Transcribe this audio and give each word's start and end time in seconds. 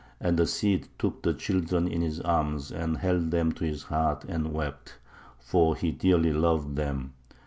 And 0.19 0.35
the 0.35 0.47
Cid 0.47 0.87
took 0.97 1.21
the 1.21 1.31
children 1.35 1.87
in 1.87 2.01
his 2.01 2.19
arms, 2.21 2.71
and 2.71 2.97
held 2.97 3.29
them 3.29 3.51
to 3.51 3.65
his 3.65 3.83
heart 3.83 4.25
and 4.27 4.51
wept, 4.51 4.97
for 5.37 5.75
he 5.75 5.91
dearly 5.91 6.33
loved 6.33 6.75
them. 6.75 7.13